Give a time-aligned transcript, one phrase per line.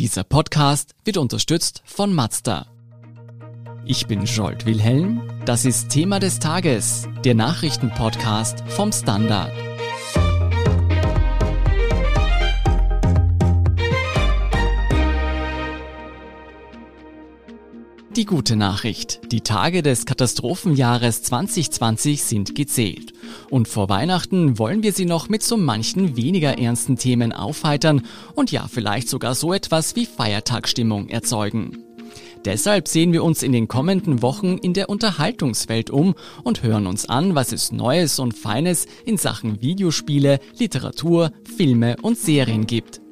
[0.00, 2.66] Dieser Podcast wird unterstützt von Mazda.
[3.86, 5.22] Ich bin Jolt Wilhelm.
[5.44, 9.52] Das ist Thema des Tages, der Nachrichtenpodcast vom Standard.
[18.16, 19.32] Die gute Nachricht.
[19.32, 23.12] Die Tage des Katastrophenjahres 2020 sind gezählt.
[23.50, 28.02] Und vor Weihnachten wollen wir Sie noch mit so manchen weniger ernsten Themen aufheitern
[28.36, 31.82] und ja, vielleicht sogar so etwas wie Feiertagsstimmung erzeugen.
[32.44, 37.08] Deshalb sehen wir uns in den kommenden Wochen in der Unterhaltungswelt um und hören uns
[37.08, 43.03] an, was es Neues und Feines in Sachen Videospiele, Literatur, Filme und Serien gibt.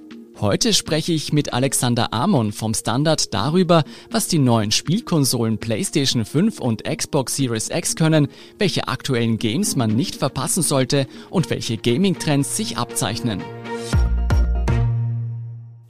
[0.43, 6.59] Heute spreche ich mit Alexander Amon vom Standard darüber, was die neuen Spielkonsolen PlayStation 5
[6.59, 8.27] und Xbox Series X können,
[8.59, 13.41] welche aktuellen Games man nicht verpassen sollte und welche Gaming-Trends sich abzeichnen.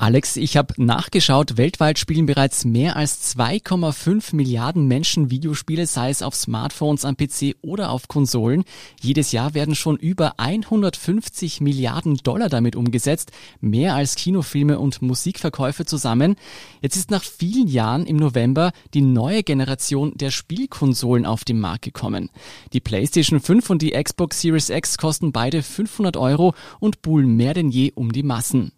[0.03, 6.23] Alex, ich habe nachgeschaut, weltweit spielen bereits mehr als 2,5 Milliarden Menschen Videospiele, sei es
[6.23, 8.65] auf Smartphones, am PC oder auf Konsolen.
[9.01, 15.85] Jedes Jahr werden schon über 150 Milliarden Dollar damit umgesetzt, mehr als Kinofilme und Musikverkäufe
[15.85, 16.35] zusammen.
[16.81, 21.83] Jetzt ist nach vielen Jahren im November die neue Generation der Spielkonsolen auf den Markt
[21.85, 22.31] gekommen.
[22.73, 27.55] Die PlayStation 5 und die Xbox Series X kosten beide 500 Euro und buhlen mehr
[27.55, 28.73] denn je um die Massen.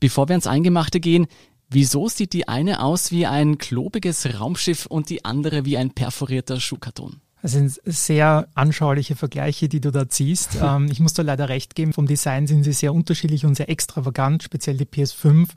[0.00, 1.26] Bevor wir ins Eingemachte gehen,
[1.68, 6.60] wieso sieht die eine aus wie ein klobiges Raumschiff und die andere wie ein perforierter
[6.60, 7.20] Schuhkarton?
[7.42, 10.58] Das sind sehr anschauliche Vergleiche, die du da ziehst.
[10.62, 11.92] ähm, ich muss da leider recht geben.
[11.92, 14.42] Vom Design sind sie sehr unterschiedlich und sehr extravagant.
[14.42, 15.48] Speziell die PS5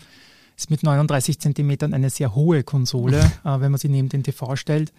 [0.58, 4.56] ist mit 39 Zentimetern eine sehr hohe Konsole, äh, wenn man sie neben den TV
[4.56, 4.94] stellt.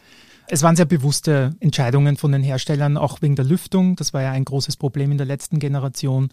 [0.49, 3.95] Es waren sehr bewusste Entscheidungen von den Herstellern, auch wegen der Lüftung.
[3.97, 6.31] Das war ja ein großes Problem in der letzten Generation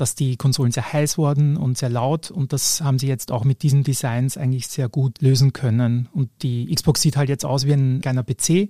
[0.00, 3.44] dass die Konsolen sehr heiß wurden und sehr laut und das haben sie jetzt auch
[3.44, 6.08] mit diesen Designs eigentlich sehr gut lösen können.
[6.12, 8.68] Und die Xbox sieht halt jetzt aus wie ein kleiner PC.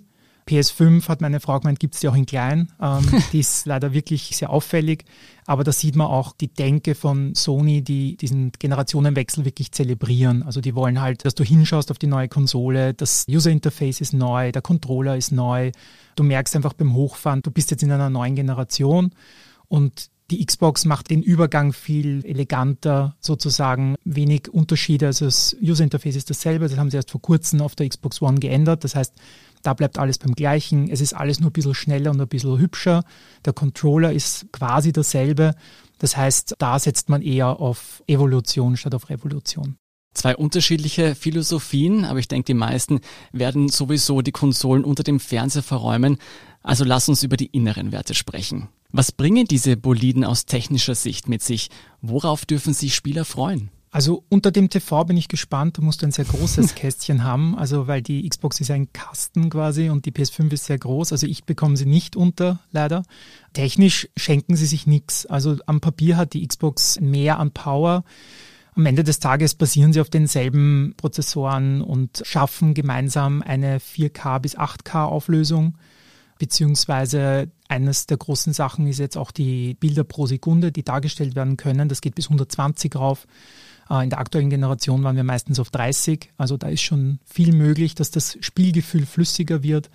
[0.48, 2.72] PS5 hat meine Frau gemeint, gibt es die auch in klein.
[2.80, 5.04] Ähm, die ist leider wirklich sehr auffällig.
[5.46, 10.42] Aber da sieht man auch die Denke von Sony, die diesen Generationenwechsel wirklich zelebrieren.
[10.42, 14.12] Also die wollen halt, dass du hinschaust auf die neue Konsole, das User Interface ist
[14.12, 15.70] neu, der Controller ist neu.
[16.16, 19.12] Du merkst einfach beim Hochfahren, du bist jetzt in einer neuen Generation.
[19.68, 25.06] Und die Xbox macht den Übergang viel eleganter, sozusagen wenig Unterschiede.
[25.06, 26.68] Also das User Interface ist dasselbe.
[26.68, 28.84] Das haben sie erst vor kurzem auf der Xbox One geändert.
[28.84, 29.14] Das heißt,
[29.62, 30.88] da bleibt alles beim Gleichen.
[30.88, 33.02] Es ist alles nur ein bisschen schneller und ein bisschen hübscher.
[33.44, 35.54] Der Controller ist quasi dasselbe.
[35.98, 39.76] Das heißt, da setzt man eher auf Evolution statt auf Revolution.
[40.14, 43.00] Zwei unterschiedliche Philosophien, aber ich denke, die meisten
[43.32, 46.18] werden sowieso die Konsolen unter dem Fernseher verräumen.
[46.62, 48.68] Also lass uns über die inneren Werte sprechen.
[48.92, 51.68] Was bringen diese Boliden aus technischer Sicht mit sich?
[52.00, 53.70] Worauf dürfen sich Spieler freuen?
[53.92, 57.56] Also unter dem TV bin ich gespannt, da musst du ein sehr großes Kästchen haben,
[57.56, 61.26] also weil die Xbox ist ein Kasten quasi und die PS5 ist sehr groß, also
[61.26, 63.02] ich bekomme sie nicht unter, leider.
[63.52, 68.04] Technisch schenken sie sich nichts, also am Papier hat die Xbox mehr an Power.
[68.76, 74.56] Am Ende des Tages basieren sie auf denselben Prozessoren und schaffen gemeinsam eine 4K bis
[74.56, 75.76] 8K Auflösung
[76.38, 81.56] beziehungsweise eines der großen Sachen ist jetzt auch die Bilder pro Sekunde, die dargestellt werden
[81.56, 81.88] können.
[81.88, 83.26] Das geht bis 120 rauf.
[83.88, 86.32] Äh, in der aktuellen Generation waren wir meistens auf 30.
[86.36, 89.90] Also da ist schon viel möglich, dass das Spielgefühl flüssiger wird.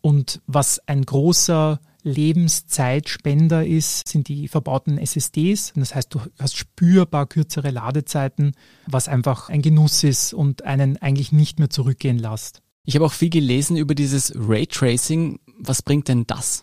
[0.00, 5.72] Und was ein großer Lebenszeitspender ist, sind die verbauten SSDs.
[5.74, 8.52] Das heißt, du hast spürbar kürzere Ladezeiten,
[8.86, 12.62] was einfach ein Genuss ist und einen eigentlich nicht mehr zurückgehen lässt.
[12.84, 15.40] Ich habe auch viel gelesen über dieses Raytracing.
[15.58, 16.62] Was bringt denn das?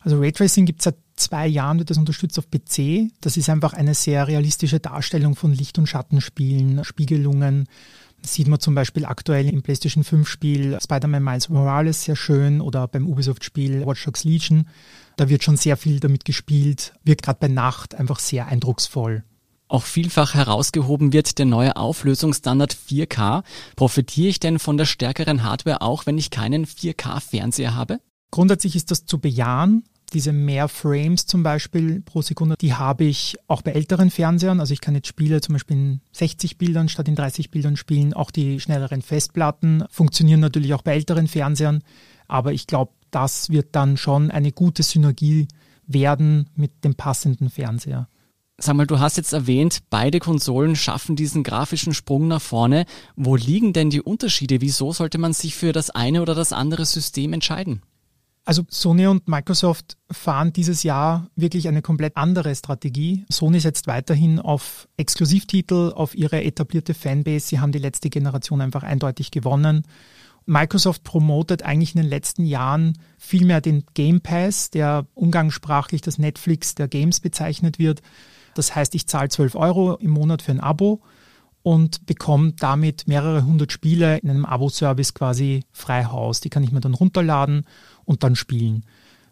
[0.00, 3.10] Also Raytracing gibt es seit zwei Jahren, wird das unterstützt auf PC.
[3.20, 7.68] Das ist einfach eine sehr realistische Darstellung von Licht- und Schattenspielen, Spiegelungen.
[8.22, 12.60] Das sieht man zum Beispiel aktuell im PlayStation 5 Spiel Spider-Man Miles Morales sehr schön
[12.60, 14.66] oder beim Ubisoft Spiel Watch Dogs Legion.
[15.16, 19.24] Da wird schon sehr viel damit gespielt, wirkt gerade bei Nacht einfach sehr eindrucksvoll.
[19.68, 23.44] Auch vielfach herausgehoben wird der neue Auflösungsstandard 4K.
[23.76, 28.00] Profitiere ich denn von der stärkeren Hardware auch, wenn ich keinen 4K-Fernseher habe?
[28.30, 29.84] Grundsätzlich ist das zu bejahen.
[30.12, 34.58] Diese mehr Frames zum Beispiel pro Sekunde, die habe ich auch bei älteren Fernsehern.
[34.58, 38.12] Also ich kann jetzt Spiele zum Beispiel in 60 Bildern statt in 30 Bildern spielen.
[38.12, 41.82] Auch die schnelleren Festplatten funktionieren natürlich auch bei älteren Fernsehern.
[42.26, 45.46] Aber ich glaube, das wird dann schon eine gute Synergie
[45.86, 48.08] werden mit dem passenden Fernseher.
[48.58, 52.84] Sag mal, du hast jetzt erwähnt, beide Konsolen schaffen diesen grafischen Sprung nach vorne.
[53.16, 54.60] Wo liegen denn die Unterschiede?
[54.60, 57.80] Wieso sollte man sich für das eine oder das andere System entscheiden?
[58.50, 63.24] Also Sony und Microsoft fahren dieses Jahr wirklich eine komplett andere Strategie.
[63.30, 67.46] Sony setzt weiterhin auf Exklusivtitel, auf ihre etablierte Fanbase.
[67.46, 69.84] Sie haben die letzte Generation einfach eindeutig gewonnen.
[70.46, 76.74] Microsoft promotet eigentlich in den letzten Jahren vielmehr den Game Pass, der umgangssprachlich das Netflix
[76.74, 78.02] der Games bezeichnet wird.
[78.56, 81.02] Das heißt, ich zahle 12 Euro im Monat für ein Abo
[81.62, 86.40] und bekomme damit mehrere hundert Spiele in einem Abo-Service quasi frei Haus.
[86.40, 87.66] Die kann ich mir dann runterladen
[88.04, 88.84] und dann spielen.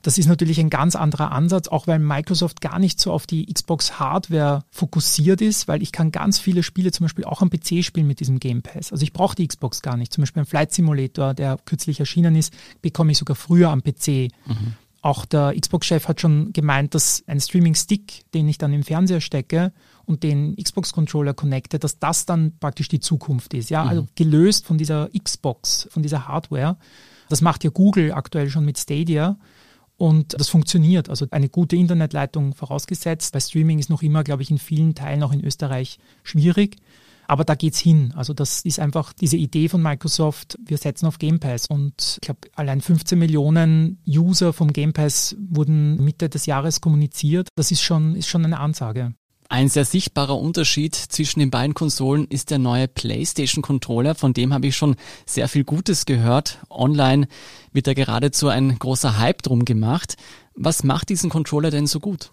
[0.02, 3.52] Das ist natürlich ein ganz anderer Ansatz, auch weil Microsoft gar nicht so auf die
[3.52, 7.84] Xbox Hardware fokussiert ist, weil ich kann ganz viele Spiele zum Beispiel auch am PC
[7.84, 8.92] spielen mit diesem Game Pass.
[8.92, 10.12] Also ich brauche die Xbox gar nicht.
[10.12, 14.30] Zum Beispiel ein Flight Simulator, der kürzlich erschienen ist, bekomme ich sogar früher am PC.
[14.46, 14.74] Mhm.
[15.00, 19.72] Auch der Xbox-Chef hat schon gemeint, dass ein Streaming-Stick, den ich dann im Fernseher stecke
[20.08, 23.68] und den Xbox-Controller connecte, dass das dann praktisch die Zukunft ist.
[23.68, 24.08] Ja, also mhm.
[24.14, 26.78] gelöst von dieser Xbox, von dieser Hardware.
[27.28, 29.36] Das macht ja Google aktuell schon mit Stadia.
[29.98, 31.10] Und das funktioniert.
[31.10, 33.32] Also eine gute Internetleitung vorausgesetzt.
[33.34, 36.76] Bei Streaming ist noch immer, glaube ich, in vielen Teilen auch in Österreich schwierig.
[37.26, 38.14] Aber da geht's hin.
[38.16, 41.66] Also das ist einfach diese Idee von Microsoft, wir setzen auf Game Pass.
[41.66, 47.48] Und ich glaube, allein 15 Millionen User vom Game Pass wurden Mitte des Jahres kommuniziert.
[47.56, 49.12] Das ist schon, ist schon eine Ansage.
[49.50, 54.14] Ein sehr sichtbarer Unterschied zwischen den beiden Konsolen ist der neue PlayStation Controller.
[54.14, 56.58] Von dem habe ich schon sehr viel Gutes gehört.
[56.68, 57.28] Online
[57.72, 60.16] wird da geradezu ein großer Hype drum gemacht.
[60.54, 62.30] Was macht diesen Controller denn so gut?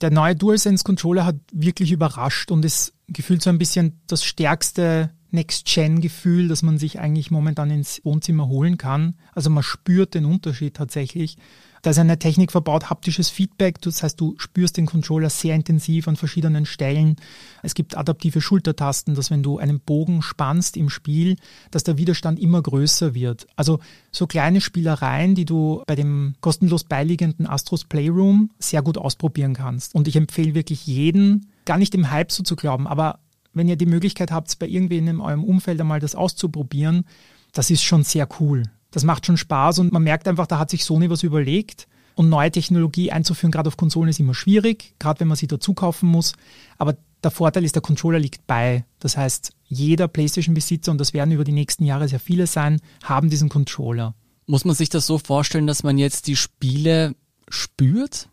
[0.00, 5.10] Der neue DualSense Controller hat wirklich überrascht und ist gefühlt so ein bisschen das stärkste
[5.30, 9.14] Next-Gen-Gefühl, das man sich eigentlich momentan ins Wohnzimmer holen kann.
[9.34, 11.36] Also man spürt den Unterschied tatsächlich.
[11.82, 13.80] Da ist eine Technik verbaut, haptisches Feedback.
[13.80, 17.16] Das heißt, du spürst den Controller sehr intensiv an verschiedenen Stellen.
[17.62, 21.36] Es gibt adaptive Schultertasten, dass wenn du einen Bogen spannst im Spiel,
[21.70, 23.46] dass der Widerstand immer größer wird.
[23.56, 23.80] Also
[24.10, 29.94] so kleine Spielereien, die du bei dem kostenlos beiliegenden Astros Playroom sehr gut ausprobieren kannst.
[29.94, 33.20] Und ich empfehle wirklich jeden, gar nicht dem Hype so zu glauben, aber
[33.52, 37.04] wenn ihr die Möglichkeit habt, bei irgendwen in eurem Umfeld einmal das auszuprobieren,
[37.52, 38.64] das ist schon sehr cool.
[38.90, 41.86] Das macht schon Spaß und man merkt einfach, da hat sich Sony was überlegt.
[42.16, 45.74] Und neue Technologie einzuführen, gerade auf Konsolen, ist immer schwierig, gerade wenn man sie dazu
[45.74, 46.34] kaufen muss.
[46.76, 48.84] Aber der Vorteil ist, der Controller liegt bei.
[48.98, 53.30] Das heißt, jeder PlayStation-Besitzer, und das werden über die nächsten Jahre sehr viele sein, haben
[53.30, 54.14] diesen Controller.
[54.46, 57.14] Muss man sich das so vorstellen, dass man jetzt die Spiele
[57.48, 58.28] spürt?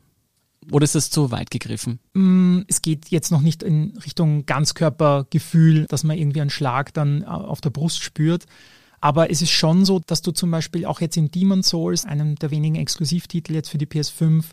[0.72, 2.00] Oder ist das zu weit gegriffen?
[2.14, 7.22] Mm, es geht jetzt noch nicht in Richtung Ganzkörpergefühl, dass man irgendwie einen Schlag dann
[7.22, 8.46] äh, auf der Brust spürt.
[9.00, 12.36] Aber es ist schon so, dass du zum Beispiel auch jetzt in Demon Souls, einem
[12.36, 14.46] der wenigen Exklusivtitel jetzt für die PS5,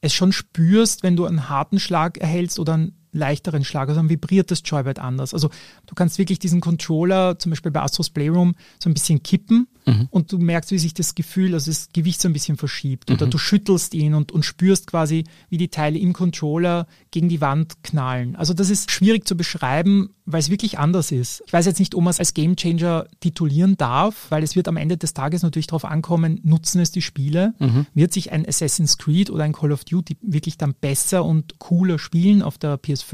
[0.00, 4.08] es schon spürst, wenn du einen harten Schlag erhältst oder einen leichteren Schlag, also dann
[4.08, 5.34] vibriert das Joybad anders.
[5.34, 5.50] Also
[5.86, 10.08] du kannst wirklich diesen Controller, zum Beispiel bei Astros Playroom, so ein bisschen kippen mhm.
[10.10, 13.10] und du merkst, wie sich das Gefühl, also das Gewicht so ein bisschen verschiebt.
[13.10, 13.16] Mhm.
[13.16, 17.40] Oder du schüttelst ihn und, und spürst quasi, wie die Teile im Controller gegen die
[17.40, 18.36] Wand knallen.
[18.36, 21.42] Also das ist schwierig zu beschreiben, weil es wirklich anders ist.
[21.46, 24.76] Ich weiß jetzt nicht, ob man es als Gamechanger titulieren darf, weil es wird am
[24.76, 27.54] Ende des Tages natürlich darauf ankommen, nutzen es die Spiele?
[27.58, 27.86] Mhm.
[27.94, 31.98] Wird sich ein Assassin's Creed oder ein Call of Duty wirklich dann besser und cooler
[31.98, 33.07] spielen auf der PS5?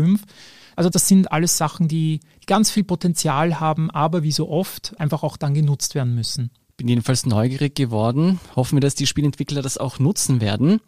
[0.76, 5.22] Also das sind alles Sachen, die ganz viel Potenzial haben, aber wie so oft einfach
[5.22, 6.50] auch dann genutzt werden müssen.
[6.76, 8.40] Bin jedenfalls neugierig geworden.
[8.56, 10.80] Hoffen wir, dass die Spielentwickler das auch nutzen werden.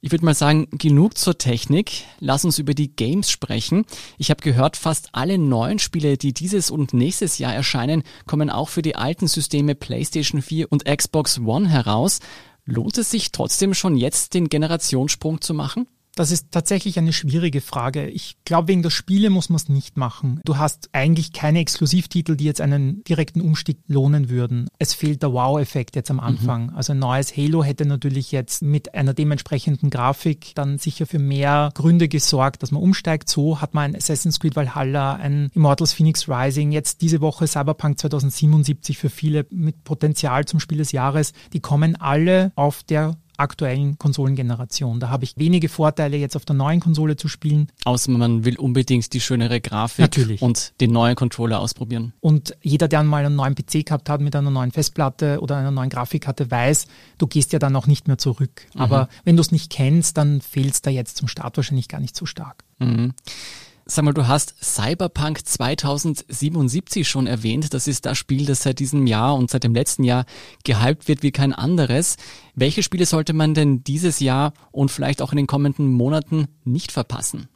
[0.00, 2.04] Ich würde mal sagen, genug zur Technik.
[2.18, 3.86] Lass uns über die Games sprechen.
[4.18, 8.68] Ich habe gehört, fast alle neuen Spiele, die dieses und nächstes Jahr erscheinen, kommen auch
[8.68, 12.18] für die alten Systeme PlayStation 4 und Xbox One heraus.
[12.66, 15.86] Lohnt es sich trotzdem schon jetzt den Generationssprung zu machen?
[16.14, 18.06] Das ist tatsächlich eine schwierige Frage.
[18.08, 20.40] Ich glaube, wegen der Spiele muss man es nicht machen.
[20.44, 24.68] Du hast eigentlich keine Exklusivtitel, die jetzt einen direkten Umstieg lohnen würden.
[24.78, 26.22] Es fehlt der Wow-Effekt jetzt am mhm.
[26.22, 26.66] Anfang.
[26.66, 26.76] Mhm.
[26.76, 31.70] Also ein neues Halo hätte natürlich jetzt mit einer dementsprechenden Grafik dann sicher für mehr
[31.74, 33.28] Gründe gesorgt, dass man umsteigt.
[33.28, 37.98] So hat man ein Assassin's Creed Valhalla, ein Immortals Phoenix Rising, jetzt diese Woche Cyberpunk
[37.98, 41.32] 2077 für viele mit Potenzial zum Spiel des Jahres.
[41.52, 45.00] Die kommen alle auf der aktuellen Konsolengeneration.
[45.00, 47.68] Da habe ich wenige Vorteile, jetzt auf der neuen Konsole zu spielen.
[47.84, 50.42] Außer man will unbedingt die schönere Grafik Natürlich.
[50.42, 52.12] und den neuen Controller ausprobieren.
[52.20, 55.70] Und jeder, der mal einen neuen PC gehabt hat mit einer neuen Festplatte oder einer
[55.70, 56.86] neuen Grafikkarte, weiß,
[57.18, 58.66] du gehst ja dann auch nicht mehr zurück.
[58.74, 58.80] Mhm.
[58.80, 62.00] Aber wenn du es nicht kennst, dann fehlt es da jetzt zum Start wahrscheinlich gar
[62.00, 62.64] nicht so stark.
[62.78, 63.14] Mhm.
[63.86, 67.74] Sag mal, du hast Cyberpunk 2077 schon erwähnt.
[67.74, 70.24] Das ist das Spiel, das seit diesem Jahr und seit dem letzten Jahr
[70.64, 72.16] gehypt wird wie kein anderes.
[72.54, 76.92] Welche Spiele sollte man denn dieses Jahr und vielleicht auch in den kommenden Monaten nicht
[76.92, 77.48] verpassen?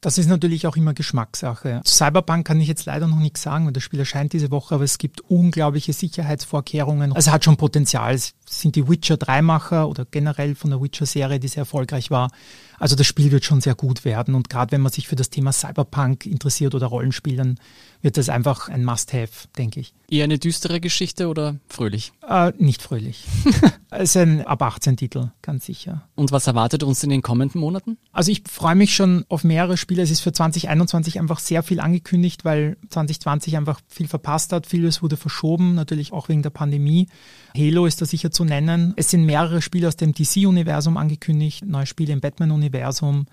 [0.00, 1.80] Das ist natürlich auch immer Geschmackssache.
[1.84, 4.74] Zu Cyberpunk kann ich jetzt leider noch nichts sagen, weil das Spiel erscheint diese Woche,
[4.74, 7.12] aber es gibt unglaubliche Sicherheitsvorkehrungen.
[7.12, 8.16] Also es hat schon Potenzial.
[8.48, 12.30] Sind die Witcher 3-Macher oder generell von der Witcher-Serie, die sehr erfolgreich war.
[12.78, 15.30] Also das Spiel wird schon sehr gut werden und gerade wenn man sich für das
[15.30, 17.58] Thema Cyberpunk interessiert oder Rollenspiel, dann
[18.02, 19.94] wird das einfach ein Must-Have, denke ich.
[20.08, 22.12] Eher eine düstere Geschichte oder fröhlich?
[22.28, 23.24] Äh, nicht fröhlich.
[23.90, 26.06] es ist ein ab 18 Titel, ganz sicher.
[26.14, 27.98] Und was erwartet uns in den kommenden Monaten?
[28.12, 30.02] Also ich freue mich schon auf mehrere Spiele.
[30.02, 34.66] Es ist für 2021 einfach sehr viel angekündigt, weil 2020 einfach viel verpasst hat.
[34.66, 37.08] Vieles wurde verschoben, natürlich auch wegen der Pandemie.
[37.56, 38.92] Halo ist da sicher zu nennen.
[38.96, 43.26] Es sind mehrere Spiele aus dem DC-Universum angekündigt, neue Spiele im Batman-Universum.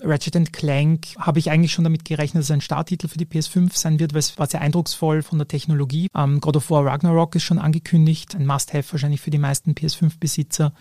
[0.00, 3.98] Ratchet Clank habe ich eigentlich schon damit gerechnet, dass ein Starttitel für die PS5 sein
[3.98, 6.08] wird, weil es war sehr eindrucksvoll von der Technologie.
[6.14, 10.74] Ähm, God of War Ragnarok ist schon angekündigt, ein Must-Have wahrscheinlich für die meisten PS5-Besitzer.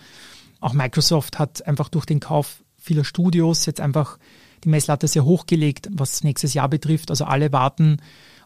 [0.60, 4.18] Auch Microsoft hat einfach durch den Kauf vieler Studios jetzt einfach
[4.64, 7.10] die Messlatte sehr hochgelegt, was nächstes Jahr betrifft.
[7.10, 7.98] Also alle warten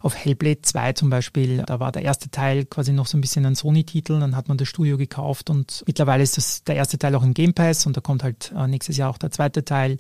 [0.02, 1.64] auf Hellblade 2 zum Beispiel.
[1.66, 4.58] Da war der erste Teil quasi noch so ein bisschen ein Sony-Titel, dann hat man
[4.58, 7.98] das Studio gekauft und mittlerweile ist das der erste Teil auch im Game Pass und
[7.98, 9.98] da kommt halt äh, nächstes Jahr auch der zweite Teil.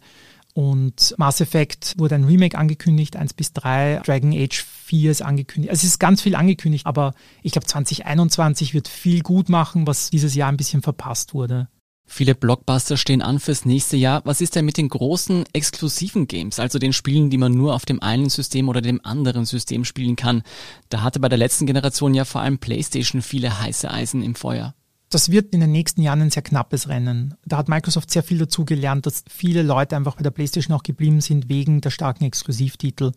[0.53, 4.01] Und Mass Effect wurde ein Remake angekündigt, 1 bis 3.
[4.05, 5.69] Dragon Age 4 ist angekündigt.
[5.69, 10.11] Also es ist ganz viel angekündigt, aber ich glaube 2021 wird viel gut machen, was
[10.11, 11.67] dieses Jahr ein bisschen verpasst wurde.
[12.07, 14.21] Viele Blockbuster stehen an fürs nächste Jahr.
[14.25, 17.85] Was ist denn mit den großen exklusiven Games, also den Spielen, die man nur auf
[17.85, 20.43] dem einen System oder dem anderen System spielen kann?
[20.89, 24.75] Da hatte bei der letzten Generation ja vor allem PlayStation viele heiße Eisen im Feuer.
[25.09, 27.35] Das wird in den nächsten Jahren ein sehr knappes Rennen.
[27.45, 30.83] Da hat Microsoft sehr viel dazu gelernt, dass viele Leute einfach bei der PlayStation auch
[30.83, 33.11] geblieben sind wegen der starken Exklusivtitel.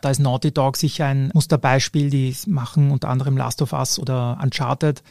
[0.00, 4.38] Da ist Naughty Dog sicher ein Musterbeispiel, die machen unter anderem Last of Us oder
[4.42, 5.02] Uncharted.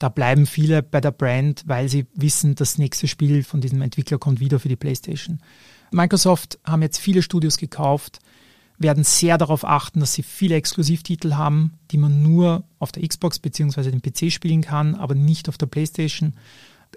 [0.00, 4.18] Da bleiben viele bei der Brand, weil sie wissen, das nächste Spiel von diesem Entwickler
[4.18, 5.40] kommt wieder für die PlayStation.
[5.92, 8.18] Microsoft haben jetzt viele Studios gekauft,
[8.78, 13.40] werden sehr darauf achten, dass sie viele Exklusivtitel haben, die man nur auf der Xbox
[13.40, 13.90] bzw.
[13.90, 16.32] dem PC spielen kann, aber nicht auf der PlayStation.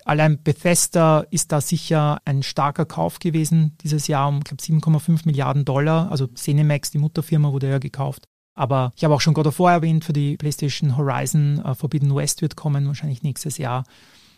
[0.05, 5.65] Allein Bethesda ist da sicher ein starker Kauf gewesen dieses Jahr um, glaube 7,5 Milliarden
[5.65, 6.09] Dollar.
[6.09, 8.29] Also Cinemax, die Mutterfirma, wurde ja gekauft.
[8.55, 11.61] Aber ich habe auch schon God of War erwähnt für die PlayStation Horizon.
[11.65, 13.83] Uh, Forbidden West wird kommen, wahrscheinlich nächstes Jahr.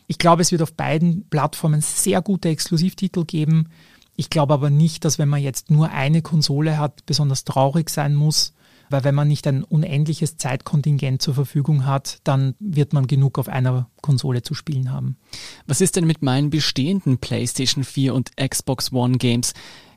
[0.07, 3.69] Ich glaube, es wird auf beiden Plattformen sehr gute Exklusivtitel geben.
[4.15, 8.15] Ich glaube aber nicht, dass wenn man jetzt nur eine Konsole hat, besonders traurig sein
[8.15, 8.53] muss,
[8.89, 13.49] weil wenn man nicht ein unendliches Zeitkontingent zur Verfügung hat, dann wird man genug auf
[13.49, 15.17] einer Konsole zu spielen haben.
[15.65, 19.53] Was ist denn mit meinen bestehenden PlayStation 4 und Xbox One Games?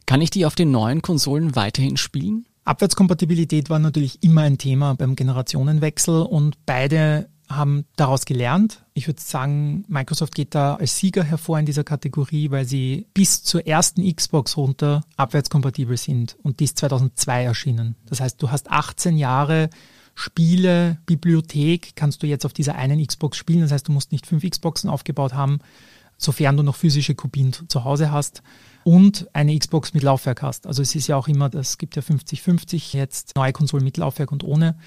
[0.06, 2.46] Kann ich die auf den neuen Konsolen weiterhin spielen?
[2.68, 8.84] Abwärtskompatibilität war natürlich immer ein Thema beim Generationenwechsel und beide haben daraus gelernt.
[8.92, 13.42] Ich würde sagen, Microsoft geht da als Sieger hervor in dieser Kategorie, weil sie bis
[13.42, 17.96] zur ersten Xbox runter abwärtskompatibel sind und die ist 2002 erschienen.
[18.04, 19.70] Das heißt, du hast 18 Jahre
[20.14, 23.62] Spiele, Bibliothek kannst du jetzt auf dieser einen Xbox spielen.
[23.62, 25.60] Das heißt, du musst nicht fünf Xboxen aufgebaut haben,
[26.18, 28.42] sofern du noch physische Kopien zu Hause hast
[28.88, 30.66] und eine Xbox mit Laufwerk hast.
[30.66, 34.32] Also es ist ja auch immer, das gibt ja 50-50 jetzt neue Konsolen mit Laufwerk
[34.32, 34.78] und ohne.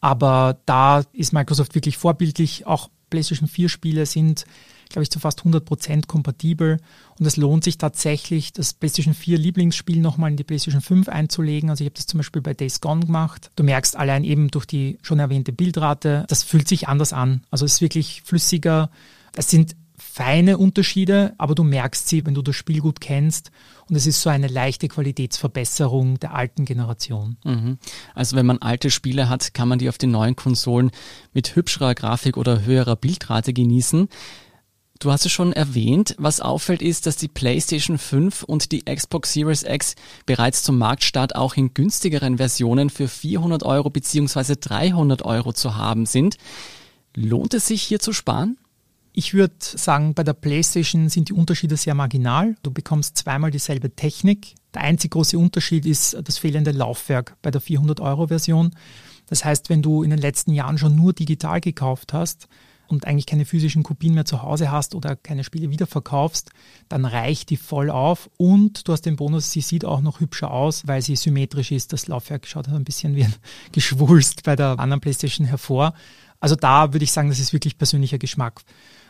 [0.00, 2.66] Aber da ist Microsoft wirklich vorbildlich.
[2.66, 4.46] Auch PlayStation 4 Spiele sind,
[4.88, 6.78] glaube ich, zu fast 100 Prozent kompatibel.
[7.18, 11.68] Und es lohnt sich tatsächlich, das PlayStation 4 Lieblingsspiel nochmal in die PlayStation 5 einzulegen.
[11.68, 13.50] Also ich habe das zum Beispiel bei Days Gone gemacht.
[13.56, 17.42] Du merkst allein eben durch die schon erwähnte Bildrate, das fühlt sich anders an.
[17.50, 18.88] Also es ist wirklich flüssiger.
[19.36, 23.50] Es sind feine Unterschiede, aber du merkst sie, wenn du das Spiel gut kennst.
[23.88, 27.36] Und es ist so eine leichte Qualitätsverbesserung der alten Generation.
[27.44, 27.78] Mhm.
[28.14, 30.90] Also wenn man alte Spiele hat, kann man die auf den neuen Konsolen
[31.32, 34.08] mit hübscherer Grafik oder höherer Bildrate genießen.
[35.00, 39.32] Du hast es schon erwähnt, was auffällt ist, dass die PlayStation 5 und die Xbox
[39.32, 39.94] Series X
[40.26, 44.56] bereits zum Marktstart auch in günstigeren Versionen für 400 Euro bzw.
[44.58, 46.36] 300 Euro zu haben sind.
[47.14, 48.58] Lohnt es sich hier zu sparen?
[49.18, 52.54] Ich würde sagen, bei der PlayStation sind die Unterschiede sehr marginal.
[52.62, 54.54] Du bekommst zweimal dieselbe Technik.
[54.74, 58.76] Der einzig große Unterschied ist das fehlende Laufwerk bei der 400-Euro-Version.
[59.26, 62.46] Das heißt, wenn du in den letzten Jahren schon nur digital gekauft hast
[62.86, 66.50] und eigentlich keine physischen Kopien mehr zu Hause hast oder keine Spiele wiederverkaufst,
[66.88, 70.52] dann reicht die voll auf und du hast den Bonus, sie sieht auch noch hübscher
[70.52, 71.92] aus, weil sie symmetrisch ist.
[71.92, 73.34] Das Laufwerk schaut ein bisschen wie ein
[73.72, 75.94] Geschwulst bei der anderen PlayStation hervor.
[76.40, 78.60] Also da würde ich sagen, das ist wirklich persönlicher Geschmack.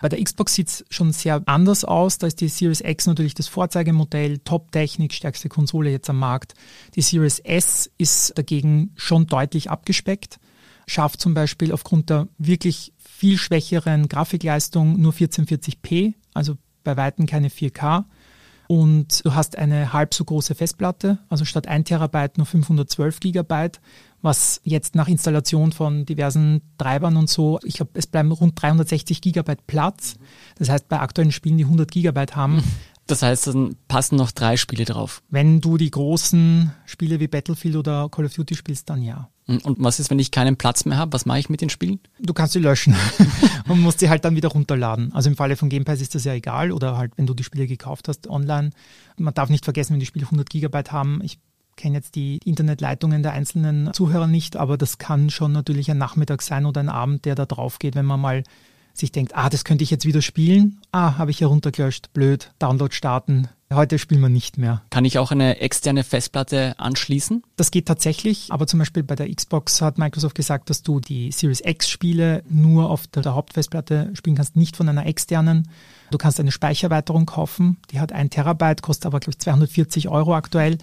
[0.00, 2.18] Bei der Xbox sieht es schon sehr anders aus.
[2.18, 6.54] Da ist die Series X natürlich das Vorzeigemodell, Top-Technik, stärkste Konsole jetzt am Markt.
[6.94, 10.38] Die Series S ist dagegen schon deutlich abgespeckt,
[10.86, 17.48] schafft zum Beispiel aufgrund der wirklich viel schwächeren Grafikleistung nur 1440p, also bei Weitem keine
[17.48, 18.04] 4K.
[18.68, 23.80] und du hast eine halb so große Festplatte, also statt 1 Terabyte nur 512 Gigabyte,
[24.22, 29.20] was jetzt nach Installation von diversen Treibern und so, ich glaube, es bleiben rund 360
[29.20, 30.16] Gigabyte Platz.
[30.56, 32.62] Das heißt, bei aktuellen Spielen, die 100 Gigabyte haben,
[33.06, 35.22] das heißt, dann passen noch drei Spiele drauf.
[35.30, 39.30] Wenn du die großen Spiele wie Battlefield oder Call of Duty spielst, dann ja.
[39.46, 41.12] Hm, und was ist, wenn ich keinen Platz mehr habe?
[41.14, 42.00] Was mache ich mit den Spielen?
[42.20, 42.94] Du kannst sie löschen
[43.68, 45.12] und musst sie halt dann wieder runterladen.
[45.14, 47.44] Also im Falle von Game Pass ist das ja egal oder halt, wenn du die
[47.44, 48.70] Spiele gekauft hast online.
[49.16, 51.20] Man darf nicht vergessen, wenn die Spiele 100 Gigabyte haben.
[51.22, 51.38] Ich
[51.78, 56.42] kenne jetzt die Internetleitungen der einzelnen Zuhörer nicht, aber das kann schon natürlich ein Nachmittag
[56.42, 58.44] sein oder ein Abend, der da drauf geht, wenn man mal
[58.92, 60.80] sich denkt, ah, das könnte ich jetzt wieder spielen.
[60.92, 62.12] Ah, habe ich heruntergelöscht.
[62.12, 62.52] Blöd.
[62.58, 63.48] Download starten.
[63.72, 64.82] Heute spielen wir nicht mehr.
[64.88, 67.42] Kann ich auch eine externe Festplatte anschließen?
[67.56, 71.30] Das geht tatsächlich, aber zum Beispiel bei der Xbox hat Microsoft gesagt, dass du die
[71.32, 75.68] Series X Spiele nur auf der Hauptfestplatte spielen kannst, nicht von einer externen.
[76.10, 80.34] Du kannst eine Speichererweiterung kaufen, die hat ein Terabyte, kostet aber, glaube ich, 240 Euro
[80.34, 80.78] aktuell.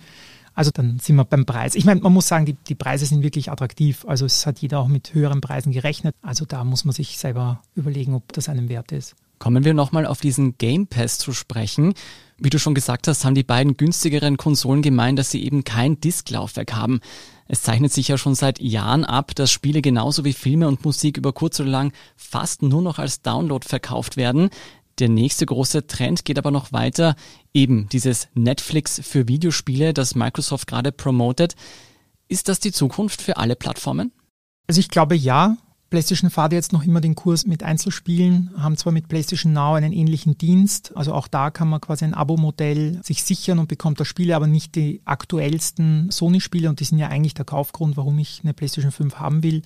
[0.56, 1.76] Also dann sind wir beim Preis.
[1.76, 4.06] Ich meine, man muss sagen, die, die Preise sind wirklich attraktiv.
[4.08, 6.16] Also es hat jeder auch mit höheren Preisen gerechnet.
[6.22, 9.16] Also da muss man sich selber überlegen, ob das einem wert ist.
[9.38, 11.94] Kommen wir nochmal auf diesen Game Pass zu sprechen.
[12.38, 16.00] Wie du schon gesagt hast, haben die beiden günstigeren Konsolen gemeint, dass sie eben kein
[16.00, 17.02] Disklaufwerk haben.
[17.48, 21.18] Es zeichnet sich ja schon seit Jahren ab, dass Spiele genauso wie Filme und Musik
[21.18, 24.50] über kurz oder lang fast nur noch als Download verkauft werden.
[25.00, 27.16] Der nächste große Trend geht aber noch weiter,
[27.54, 31.56] eben dieses Netflix für Videospiele, das Microsoft gerade promotet.
[32.30, 34.12] Ist das die Zukunft für alle Plattformen?
[34.68, 35.58] Also ich glaube ja.
[35.92, 39.94] PlayStation fahrt jetzt noch immer den Kurs mit Einzelspielen, haben zwar mit PlayStation Now einen
[39.94, 44.04] ähnlichen Dienst, also auch da kann man quasi ein Abo-Modell sich sichern und bekommt da
[44.04, 48.42] Spiele, aber nicht die aktuellsten Sony-Spiele und die sind ja eigentlich der Kaufgrund, warum ich
[48.44, 49.62] eine PlayStation 5 haben will.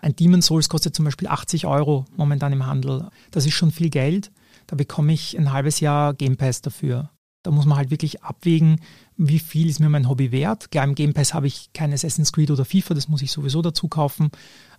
[0.00, 3.08] Ein Demon's Souls kostet zum Beispiel 80 Euro momentan im Handel.
[3.32, 4.30] Das ist schon viel Geld.
[4.66, 7.10] Da bekomme ich ein halbes Jahr Game Pass dafür.
[7.42, 8.80] Da muss man halt wirklich abwägen,
[9.16, 10.72] wie viel ist mir mein Hobby wert.
[10.72, 13.62] Klar, im Game Pass habe ich kein Assassin's Creed oder FIFA, das muss ich sowieso
[13.62, 14.30] dazu kaufen.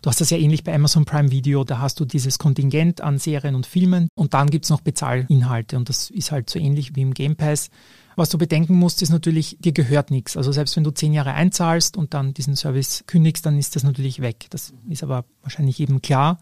[0.02, 3.20] Du hast das ja ähnlich bei Amazon Prime Video, da hast du dieses Kontingent an
[3.20, 6.94] Serien und Filmen und dann gibt es noch Bezahlinhalte und das ist halt so ähnlich
[6.94, 7.70] wie im Game Pass.
[8.18, 10.36] Was du bedenken musst, ist natürlich, dir gehört nichts.
[10.36, 13.84] Also selbst wenn du zehn Jahre einzahlst und dann diesen Service kündigst, dann ist das
[13.84, 14.48] natürlich weg.
[14.50, 16.40] Das ist aber wahrscheinlich eben klar.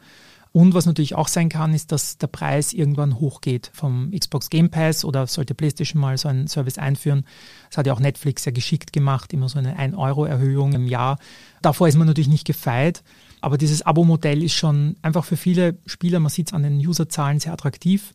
[0.55, 4.69] Und was natürlich auch sein kann, ist, dass der Preis irgendwann hochgeht vom Xbox Game
[4.69, 7.25] Pass oder sollte PlayStation mal so einen Service einführen.
[7.67, 11.19] Das hat ja auch Netflix sehr geschickt gemacht, immer so eine 1-Euro-Erhöhung im Jahr.
[11.61, 13.03] Davor ist man natürlich nicht gefeit.
[13.41, 17.41] Aber dieses Abo-Modell ist schon einfach für viele Spieler, man sieht es an den Userzahlen,
[17.41, 18.13] sehr attraktiv.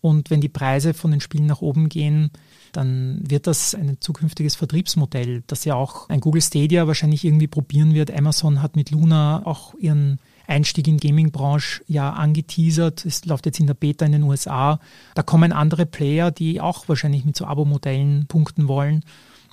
[0.00, 2.30] Und wenn die Preise von den Spielen nach oben gehen,
[2.72, 7.92] dann wird das ein zukünftiges Vertriebsmodell, das ja auch ein Google Stadia wahrscheinlich irgendwie probieren
[7.92, 8.10] wird.
[8.10, 13.04] Amazon hat mit Luna auch ihren Einstieg in Gaming-Branche ja angeteasert.
[13.04, 14.80] Es läuft jetzt in der Beta in den USA.
[15.14, 19.04] Da kommen andere Player, die auch wahrscheinlich mit so Abo-Modellen punkten wollen.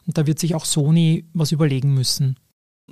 [0.06, 2.38] Und da wird sich auch Sony was überlegen müssen.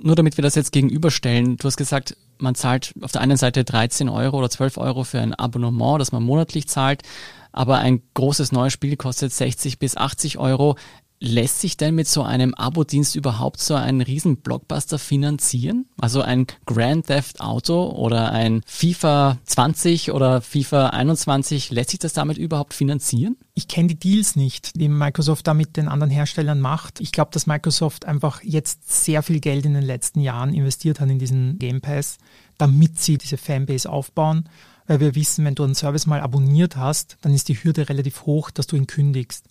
[0.00, 3.64] Nur damit wir das jetzt gegenüberstellen, du hast gesagt, man zahlt auf der einen Seite
[3.64, 7.02] 13 Euro oder 12 Euro für ein Abonnement, das man monatlich zahlt,
[7.50, 10.76] aber ein großes neues Spiel kostet 60 bis 80 Euro.
[11.20, 15.86] Lässt sich denn mit so einem Abo-Dienst überhaupt so einen riesen Blockbuster finanzieren?
[16.00, 22.12] Also ein Grand Theft Auto oder ein FIFA 20 oder FIFA 21, lässt sich das
[22.12, 23.36] damit überhaupt finanzieren?
[23.54, 27.00] Ich kenne die Deals nicht, die Microsoft da mit den anderen Herstellern macht.
[27.00, 31.10] Ich glaube, dass Microsoft einfach jetzt sehr viel Geld in den letzten Jahren investiert hat
[31.10, 32.18] in diesen Game Pass,
[32.58, 34.48] damit sie diese Fanbase aufbauen.
[34.88, 38.22] Weil wir wissen, wenn du einen Service mal abonniert hast, dann ist die Hürde relativ
[38.22, 39.46] hoch, dass du ihn kündigst.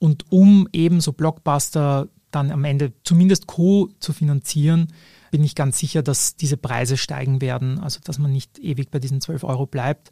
[0.00, 3.90] Und um eben so Blockbuster dann am Ende zumindest Co.
[4.00, 4.88] zu finanzieren,
[5.30, 8.98] bin ich ganz sicher, dass diese Preise steigen werden, also dass man nicht ewig bei
[8.98, 10.10] diesen 12 Euro bleibt.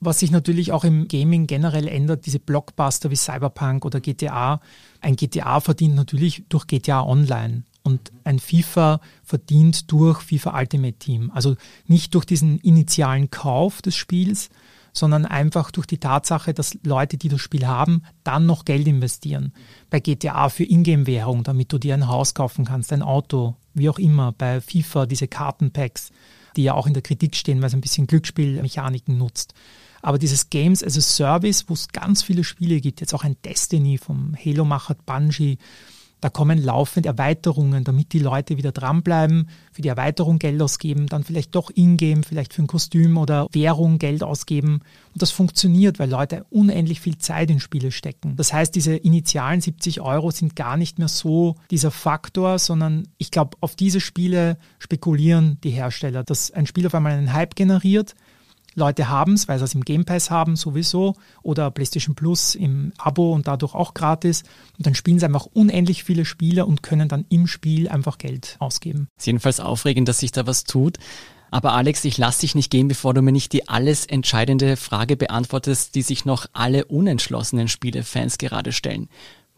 [0.00, 4.60] Was sich natürlich auch im Gaming generell ändert, diese Blockbuster wie Cyberpunk oder GTA.
[5.00, 11.30] Ein GTA verdient natürlich durch GTA Online und ein FIFA verdient durch FIFA Ultimate Team.
[11.32, 14.50] Also nicht durch diesen initialen Kauf des Spiels,
[14.92, 19.52] sondern einfach durch die Tatsache, dass Leute, die das Spiel haben, dann noch Geld investieren.
[19.90, 23.98] Bei GTA für Ingame-Währung, damit du dir ein Haus kaufen kannst, ein Auto, wie auch
[23.98, 24.32] immer.
[24.32, 26.10] Bei FIFA diese Kartenpacks,
[26.56, 29.54] die ja auch in der Kritik stehen, weil es ein bisschen Glücksspielmechaniken nutzt.
[30.02, 33.36] Aber dieses Games as a Service, wo es ganz viele Spiele gibt, jetzt auch ein
[33.44, 35.58] Destiny vom Halo-Macher Bungie,
[36.20, 41.24] da kommen laufend Erweiterungen, damit die Leute wieder dranbleiben, für die Erweiterung Geld ausgeben, dann
[41.24, 44.80] vielleicht doch Ingame, vielleicht für ein Kostüm oder Währung Geld ausgeben.
[45.12, 48.34] Und das funktioniert, weil Leute unendlich viel Zeit in Spiele stecken.
[48.36, 53.30] Das heißt, diese initialen 70 Euro sind gar nicht mehr so dieser Faktor, sondern ich
[53.30, 58.14] glaube, auf diese Spiele spekulieren die Hersteller, dass ein Spiel auf einmal einen Hype generiert,
[58.76, 62.92] Leute haben es, weil sie es im Game Pass haben sowieso oder PlayStation Plus im
[62.98, 64.42] Abo und dadurch auch gratis.
[64.76, 68.56] Und dann spielen sie einfach unendlich viele Spiele und können dann im Spiel einfach Geld
[68.58, 69.08] ausgeben.
[69.18, 70.98] Ist jedenfalls aufregend, dass sich da was tut.
[71.50, 75.16] Aber Alex, ich lasse dich nicht gehen, bevor du mir nicht die alles entscheidende Frage
[75.16, 79.08] beantwortest, die sich noch alle unentschlossenen Spielefans gerade stellen.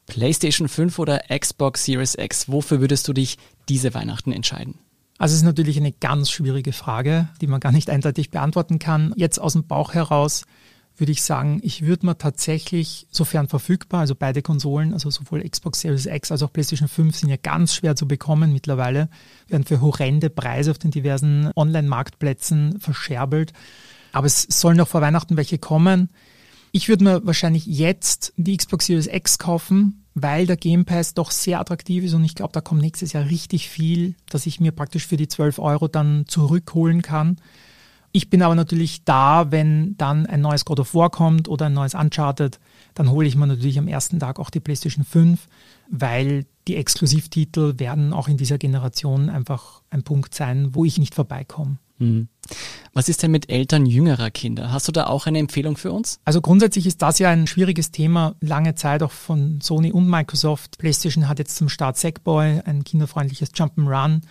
[0.06, 3.36] PlayStation 5 oder Xbox Series X, wofür würdest du dich
[3.68, 4.78] diese Weihnachten entscheiden?
[5.18, 9.12] Also es ist natürlich eine ganz schwierige Frage, die man gar nicht eindeutig beantworten kann.
[9.16, 10.44] Jetzt aus dem Bauch heraus
[10.96, 15.80] würde ich sagen, ich würde mir tatsächlich, sofern verfügbar, also beide Konsolen, also sowohl Xbox
[15.80, 19.08] Series X als auch PlayStation 5 sind ja ganz schwer zu bekommen mittlerweile,
[19.46, 23.52] werden für horrende Preise auf den diversen Online-Marktplätzen verscherbelt.
[24.12, 26.10] Aber es sollen noch vor Weihnachten welche kommen.
[26.72, 31.30] Ich würde mir wahrscheinlich jetzt die Xbox Series X kaufen, weil der Game Pass doch
[31.30, 34.72] sehr attraktiv ist und ich glaube, da kommt nächstes Jahr richtig viel, dass ich mir
[34.72, 37.36] praktisch für die 12 Euro dann zurückholen kann.
[38.12, 41.74] Ich bin aber natürlich da, wenn dann ein neues God of War kommt oder ein
[41.74, 42.58] neues Uncharted,
[42.94, 45.46] dann hole ich mir natürlich am ersten Tag auch die PlayStation 5,
[45.90, 51.14] weil die Exklusivtitel werden auch in dieser Generation einfach ein Punkt sein, wo ich nicht
[51.14, 51.78] vorbeikomme.
[51.98, 52.28] Mhm.
[52.92, 54.72] Was ist denn mit Eltern jüngerer Kinder?
[54.72, 56.20] Hast du da auch eine Empfehlung für uns?
[56.24, 60.78] Also grundsätzlich ist das ja ein schwieriges Thema, lange Zeit auch von Sony und Microsoft.
[60.78, 64.22] PlayStation hat jetzt zum Start Sackboy, ein kinderfreundliches Jump'n'Run.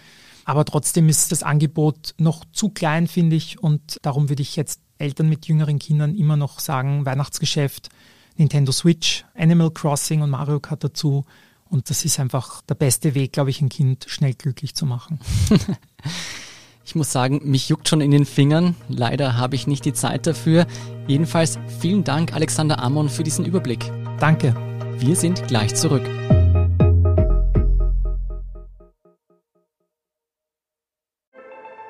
[0.46, 3.62] Aber trotzdem ist das Angebot noch zu klein, finde ich.
[3.62, 7.90] Und darum würde ich jetzt Eltern mit jüngeren Kindern immer noch sagen, Weihnachtsgeschäft,
[8.38, 11.26] Nintendo Switch, Animal Crossing und Mario Kart dazu.
[11.70, 15.20] Und das ist einfach der beste Weg, glaube ich, ein Kind schnell glücklich zu machen.
[16.88, 18.74] ich muss sagen, mich juckt schon in den Fingern.
[18.88, 20.66] Leider habe ich nicht die Zeit dafür.
[21.06, 23.92] Jedenfalls vielen Dank, Alexander Amon, für diesen Überblick.
[24.22, 24.56] Danke.
[24.98, 26.04] Wir sind gleich zurück.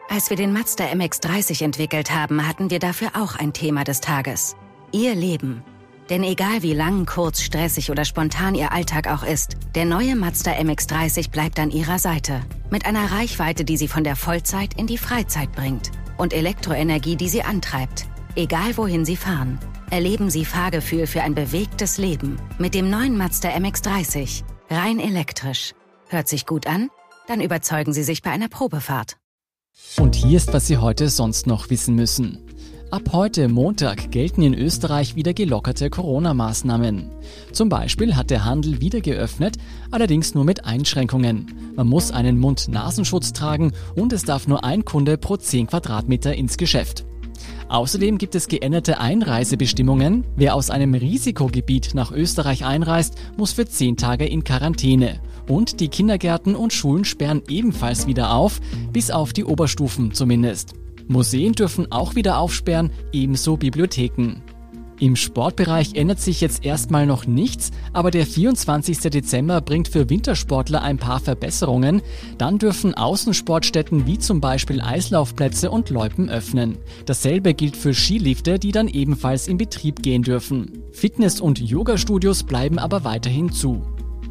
[0.10, 4.56] Als wir den Mazda MX30 entwickelt haben, hatten wir dafür auch ein Thema des Tages.
[4.92, 5.62] Ihr Leben.
[6.10, 10.52] Denn egal wie lang, kurz, stressig oder spontan Ihr Alltag auch ist, der neue Mazda
[10.54, 12.42] MX30 bleibt an Ihrer Seite.
[12.70, 15.92] Mit einer Reichweite, die Sie von der Vollzeit in die Freizeit bringt.
[16.18, 18.06] Und Elektroenergie, die Sie antreibt.
[18.36, 19.60] Egal wohin Sie fahren.
[19.90, 22.38] Erleben Sie Fahrgefühl für ein bewegtes Leben.
[22.58, 24.44] Mit dem neuen Mazda MX30.
[24.70, 25.74] Rein elektrisch.
[26.08, 26.90] Hört sich gut an?
[27.28, 29.18] Dann überzeugen Sie sich bei einer Probefahrt.
[29.98, 32.44] Und hier ist, was Sie heute sonst noch wissen müssen.
[32.90, 37.10] Ab heute Montag gelten in Österreich wieder gelockerte Corona-Maßnahmen.
[37.52, 39.58] Zum Beispiel hat der Handel wieder geöffnet,
[39.92, 41.74] allerdings nur mit Einschränkungen.
[41.76, 46.56] Man muss einen Mund-Nasenschutz tragen und es darf nur ein Kunde pro 10 Quadratmeter ins
[46.56, 47.06] Geschäft.
[47.68, 50.24] Außerdem gibt es geänderte Einreisebestimmungen.
[50.38, 55.20] Wer aus einem Risikogebiet nach Österreich einreist, muss für 10 Tage in Quarantäne.
[55.50, 58.62] Und die Kindergärten und Schulen sperren ebenfalls wieder auf,
[58.94, 60.74] bis auf die Oberstufen zumindest.
[61.08, 64.42] Museen dürfen auch wieder aufsperren, ebenso Bibliotheken.
[65.00, 69.00] Im Sportbereich ändert sich jetzt erstmal noch nichts, aber der 24.
[69.12, 72.02] Dezember bringt für Wintersportler ein paar Verbesserungen.
[72.40, 76.80] Dann dürfen Außensportstätten wie zum Beispiel Eislaufplätze und Loipen öffnen.
[77.06, 80.84] Dasselbe gilt für Skilifte, die dann ebenfalls in Betrieb gehen dürfen.
[80.92, 83.84] Fitness- und Yoga-Studios bleiben aber weiterhin zu.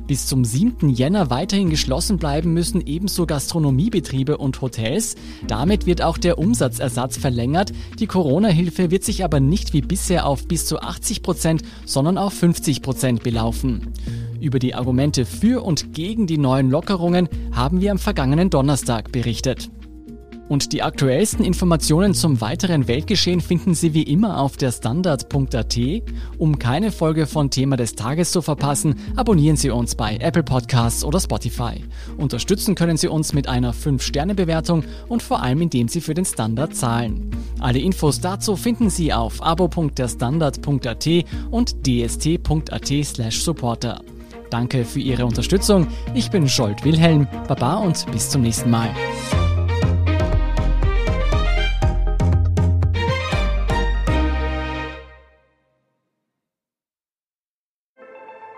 [0.06, 0.90] Bis zum 7.
[0.90, 5.16] Jänner weiterhin geschlossen bleiben müssen ebenso Gastronomiebetriebe und Hotels.
[5.48, 7.72] Damit wird auch der Umsatzersatz verlängert.
[7.98, 12.34] Die Corona-Hilfe wird sich aber nicht wie bisher auf bis zu 80 Prozent, sondern auf
[12.34, 13.92] 50 Prozent belaufen.
[14.40, 19.70] Über die Argumente für und gegen die neuen Lockerungen haben wir am vergangenen Donnerstag berichtet.
[20.48, 25.78] Und die aktuellsten Informationen zum weiteren Weltgeschehen finden Sie wie immer auf der Standard.at.
[26.38, 31.04] Um keine Folge von Thema des Tages zu verpassen, abonnieren Sie uns bei Apple Podcasts
[31.04, 31.82] oder Spotify.
[32.16, 36.76] Unterstützen können Sie uns mit einer 5-Sterne-Bewertung und vor allem indem Sie für den Standard
[36.76, 37.30] zahlen.
[37.58, 41.06] Alle Infos dazu finden Sie auf abo.derstandard.at
[41.50, 44.00] und dst.at supporter.
[44.50, 45.88] Danke für Ihre Unterstützung.
[46.14, 47.26] Ich bin Scholt Wilhelm.
[47.48, 48.90] Baba und bis zum nächsten Mal.